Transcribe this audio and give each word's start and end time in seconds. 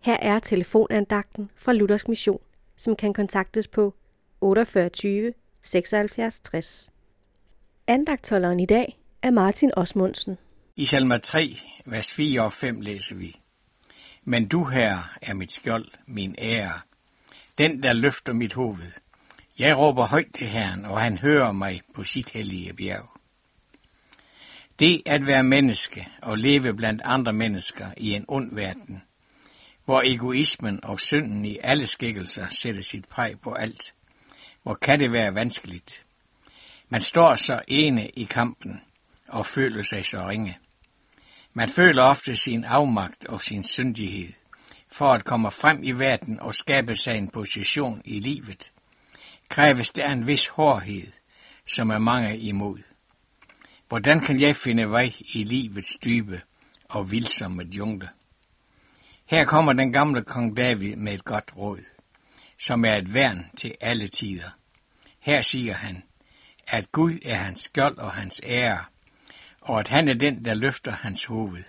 Her 0.00 0.16
er 0.16 0.38
telefonandagten 0.38 1.50
fra 1.56 1.72
Luthers 1.72 2.08
Mission, 2.08 2.40
som 2.76 2.96
kan 2.96 3.14
kontaktes 3.14 3.68
på 3.68 3.94
48 4.40 5.32
76 5.62 6.40
60. 6.40 6.90
Andagtholderen 7.86 8.60
i 8.60 8.66
dag 8.66 8.98
er 9.22 9.30
Martin 9.30 9.70
Osmundsen. 9.76 10.38
I 10.76 10.84
salme 10.84 11.18
3, 11.18 11.58
vers 11.84 12.12
4 12.12 12.42
og 12.42 12.52
5 12.52 12.80
læser 12.80 13.14
vi. 13.14 13.40
Men 14.24 14.48
du 14.48 14.64
her 14.64 15.16
er 15.22 15.34
mit 15.34 15.52
skjold, 15.52 15.88
min 16.06 16.34
ære, 16.38 16.80
den 17.58 17.82
der 17.82 17.92
løfter 17.92 18.32
mit 18.32 18.52
hoved. 18.52 18.92
Jeg 19.58 19.78
råber 19.78 20.06
højt 20.06 20.34
til 20.34 20.46
Herren, 20.46 20.84
og 20.84 21.00
han 21.00 21.18
hører 21.18 21.52
mig 21.52 21.80
på 21.94 22.04
sit 22.04 22.30
hellige 22.30 22.72
bjerg. 22.72 23.10
Det 24.78 25.02
at 25.06 25.26
være 25.26 25.42
menneske 25.42 26.08
og 26.22 26.38
leve 26.38 26.74
blandt 26.74 27.02
andre 27.04 27.32
mennesker 27.32 27.86
i 27.96 28.10
en 28.10 28.24
ond 28.28 28.54
verden, 28.54 29.02
hvor 29.90 30.02
egoismen 30.04 30.84
og 30.84 31.00
synden 31.00 31.44
i 31.44 31.58
alle 31.62 31.86
skikkelser 31.86 32.48
sætter 32.48 32.82
sit 32.82 33.08
præg 33.08 33.40
på 33.40 33.52
alt, 33.52 33.94
hvor 34.62 34.74
kan 34.74 35.00
det 35.00 35.12
være 35.12 35.34
vanskeligt. 35.34 36.02
Man 36.88 37.00
står 37.00 37.34
så 37.34 37.62
ene 37.68 38.08
i 38.08 38.24
kampen 38.24 38.80
og 39.28 39.46
føler 39.46 39.82
sig 39.82 40.04
så 40.04 40.28
ringe. 40.28 40.58
Man 41.54 41.68
føler 41.68 42.02
ofte 42.02 42.36
sin 42.36 42.64
afmagt 42.64 43.26
og 43.26 43.40
sin 43.40 43.64
syndighed 43.64 44.32
for 44.92 45.12
at 45.12 45.24
komme 45.24 45.50
frem 45.50 45.82
i 45.82 45.92
verden 45.92 46.40
og 46.40 46.54
skabe 46.54 46.96
sig 46.96 47.16
en 47.16 47.28
position 47.28 48.02
i 48.04 48.20
livet, 48.20 48.72
kræves 49.48 49.90
der 49.90 50.12
en 50.12 50.26
vis 50.26 50.46
hårdhed, 50.48 51.12
som 51.66 51.90
er 51.90 51.98
mange 51.98 52.38
imod. 52.38 52.78
Hvordan 53.88 54.20
kan 54.20 54.40
jeg 54.40 54.56
finde 54.56 54.90
vej 54.90 55.12
i 55.34 55.44
livets 55.44 55.98
dybe 56.04 56.42
og 56.88 57.10
vildsomme 57.10 57.62
jungle? 57.62 58.08
Her 59.30 59.44
kommer 59.44 59.72
den 59.72 59.92
gamle 59.92 60.22
kong 60.22 60.56
David 60.56 60.96
med 60.96 61.14
et 61.14 61.24
godt 61.24 61.56
råd, 61.56 61.84
som 62.58 62.84
er 62.84 62.94
et 62.94 63.14
værn 63.14 63.50
til 63.56 63.74
alle 63.80 64.08
tider. 64.08 64.50
Her 65.20 65.42
siger 65.42 65.74
han, 65.74 66.02
at 66.66 66.92
Gud 66.92 67.18
er 67.24 67.34
hans 67.34 67.60
skjold 67.60 67.98
og 67.98 68.12
hans 68.12 68.40
ære, 68.44 68.84
og 69.60 69.80
at 69.80 69.88
han 69.88 70.08
er 70.08 70.14
den, 70.14 70.44
der 70.44 70.54
løfter 70.54 70.92
hans 70.92 71.24
hoved. 71.24 71.62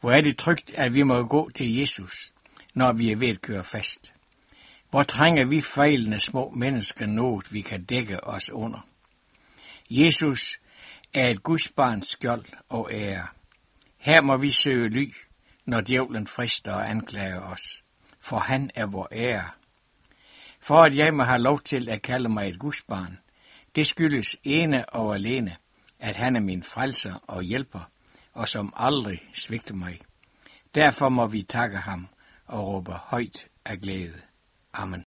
Hvor 0.00 0.12
er 0.12 0.20
det 0.20 0.38
trygt, 0.38 0.74
at 0.74 0.94
vi 0.94 1.02
må 1.02 1.26
gå 1.26 1.50
til 1.50 1.76
Jesus, 1.76 2.32
når 2.74 2.92
vi 2.92 3.10
er 3.10 3.16
ved 3.16 3.28
at 3.28 3.42
køre 3.42 3.64
fast. 3.64 4.12
Hvor 4.90 5.02
trænger 5.02 5.44
vi 5.44 5.60
fejlende 5.60 6.20
små 6.20 6.50
mennesker 6.50 7.06
noget, 7.06 7.52
vi 7.52 7.60
kan 7.60 7.84
dække 7.84 8.24
os 8.24 8.50
under. 8.50 8.86
Jesus 9.90 10.58
er 11.14 11.28
et 11.28 11.42
Guds 11.42 11.68
barns 11.68 12.08
skjold 12.08 12.44
og 12.68 12.90
ære. 12.92 13.26
Her 13.98 14.22
må 14.22 14.36
vi 14.36 14.50
søge 14.50 14.88
ly, 14.88 15.14
når 15.68 15.80
djævlen 15.80 16.26
frister 16.26 16.72
og 16.72 16.90
anklager 16.90 17.40
os, 17.40 17.82
for 18.20 18.38
han 18.38 18.70
er 18.74 18.86
vor 18.86 19.08
ære. 19.12 19.50
For 20.60 20.82
at 20.82 20.96
jeg 20.96 21.14
må 21.14 21.22
have 21.22 21.38
lov 21.38 21.60
til 21.60 21.88
at 21.88 22.02
kalde 22.02 22.28
mig 22.28 22.48
et 22.48 22.58
gudsbarn, 22.58 23.18
det 23.74 23.86
skyldes 23.86 24.36
ene 24.44 24.88
og 24.88 25.14
alene, 25.14 25.56
at 25.98 26.16
han 26.16 26.36
er 26.36 26.40
min 26.40 26.62
frelser 26.62 27.14
og 27.26 27.42
hjælper, 27.42 27.90
og 28.34 28.48
som 28.48 28.72
aldrig 28.76 29.28
svigter 29.32 29.74
mig. 29.74 30.00
Derfor 30.74 31.08
må 31.08 31.26
vi 31.26 31.42
takke 31.42 31.76
ham 31.76 32.08
og 32.46 32.66
råbe 32.66 32.92
højt 32.92 33.48
af 33.64 33.78
glæde. 33.78 34.20
Amen. 34.72 35.04